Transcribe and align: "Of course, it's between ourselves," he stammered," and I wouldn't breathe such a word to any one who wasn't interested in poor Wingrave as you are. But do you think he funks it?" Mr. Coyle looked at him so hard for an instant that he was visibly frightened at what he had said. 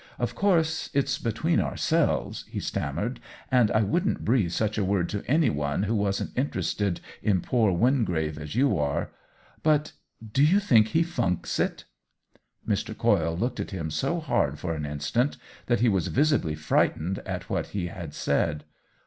"Of 0.17 0.33
course, 0.33 0.89
it's 0.95 1.19
between 1.19 1.59
ourselves," 1.59 2.45
he 2.49 2.59
stammered," 2.59 3.19
and 3.51 3.69
I 3.69 3.83
wouldn't 3.83 4.25
breathe 4.25 4.49
such 4.49 4.79
a 4.79 4.83
word 4.83 5.07
to 5.09 5.23
any 5.29 5.51
one 5.51 5.83
who 5.83 5.93
wasn't 5.95 6.35
interested 6.35 6.99
in 7.21 7.39
poor 7.41 7.71
Wingrave 7.71 8.39
as 8.39 8.55
you 8.55 8.79
are. 8.79 9.11
But 9.61 9.91
do 10.33 10.43
you 10.43 10.59
think 10.59 10.87
he 10.87 11.03
funks 11.03 11.59
it?" 11.59 11.85
Mr. 12.67 12.97
Coyle 12.97 13.37
looked 13.37 13.59
at 13.59 13.69
him 13.69 13.91
so 13.91 14.19
hard 14.19 14.57
for 14.57 14.73
an 14.73 14.87
instant 14.87 15.37
that 15.67 15.81
he 15.81 15.87
was 15.87 16.07
visibly 16.07 16.55
frightened 16.55 17.19
at 17.19 17.47
what 17.47 17.67
he 17.67 17.85
had 17.85 18.15
said. 18.15 18.63